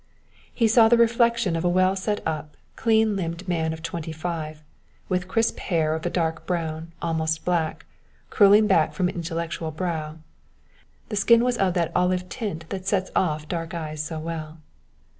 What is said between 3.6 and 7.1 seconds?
of twenty five, with crisp hair of a dark brown,